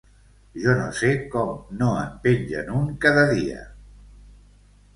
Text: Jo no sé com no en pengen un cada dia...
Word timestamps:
Jo 0.61 0.71
no 0.79 0.87
sé 0.99 1.11
com 1.35 1.51
no 1.81 1.91
en 2.05 2.17
pengen 2.25 2.73
un 2.81 2.89
cada 3.07 3.29
dia... 3.35 3.61